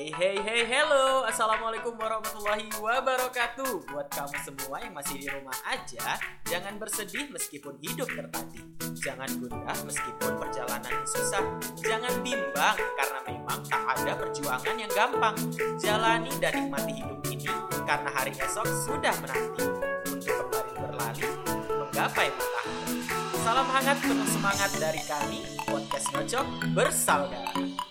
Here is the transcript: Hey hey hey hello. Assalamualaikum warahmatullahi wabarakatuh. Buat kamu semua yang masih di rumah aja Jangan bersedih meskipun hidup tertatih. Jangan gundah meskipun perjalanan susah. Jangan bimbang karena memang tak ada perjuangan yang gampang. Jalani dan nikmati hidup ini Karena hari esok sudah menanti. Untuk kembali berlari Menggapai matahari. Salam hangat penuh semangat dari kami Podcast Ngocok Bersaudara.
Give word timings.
Hey 0.00 0.08
hey 0.16 0.36
hey 0.40 0.62
hello. 0.64 1.28
Assalamualaikum 1.28 1.92
warahmatullahi 2.00 2.72
wabarakatuh. 2.80 3.84
Buat 3.92 4.08
kamu 4.08 4.32
semua 4.48 4.80
yang 4.80 4.96
masih 4.96 5.20
di 5.20 5.28
rumah 5.28 5.52
aja 5.68 6.16
Jangan 6.48 6.80
bersedih 6.80 7.28
meskipun 7.28 7.76
hidup 7.84 8.08
tertatih. 8.08 8.64
Jangan 8.96 9.28
gundah 9.36 9.76
meskipun 9.84 10.40
perjalanan 10.40 11.04
susah. 11.04 11.44
Jangan 11.84 12.16
bimbang 12.24 12.80
karena 12.80 13.20
memang 13.28 13.60
tak 13.68 13.84
ada 14.00 14.16
perjuangan 14.16 14.76
yang 14.80 14.88
gampang. 14.96 15.36
Jalani 15.76 16.32
dan 16.40 16.52
nikmati 16.56 16.92
hidup 16.96 17.20
ini 17.28 17.52
Karena 17.84 18.08
hari 18.08 18.32
esok 18.40 18.64
sudah 18.88 19.12
menanti. 19.20 19.68
Untuk 20.08 20.32
kembali 20.32 20.72
berlari 20.80 21.28
Menggapai 21.68 22.32
matahari. 22.32 23.04
Salam 23.44 23.68
hangat 23.68 24.00
penuh 24.00 24.28
semangat 24.32 24.72
dari 24.80 25.04
kami 25.04 25.44
Podcast 25.68 26.08
Ngocok 26.16 26.72
Bersaudara. 26.72 27.89